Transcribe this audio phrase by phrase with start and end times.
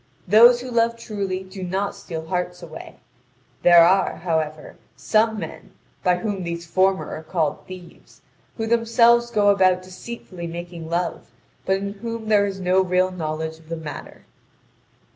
[0.27, 2.95] Those who love truly do not steal hearts away;
[3.61, 8.21] there are, however, some men, by whom these former are called thieves,
[8.57, 11.29] who themselves go about deceitfully making love,
[11.67, 14.23] but in whom there is no real knowledge of the matter.